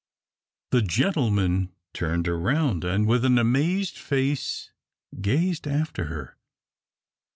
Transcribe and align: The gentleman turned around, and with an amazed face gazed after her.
The 0.71 0.81
gentleman 0.81 1.71
turned 1.93 2.27
around, 2.27 2.83
and 2.83 3.05
with 3.05 3.23
an 3.23 3.37
amazed 3.37 3.99
face 3.99 4.71
gazed 5.21 5.67
after 5.67 6.05
her. 6.05 6.37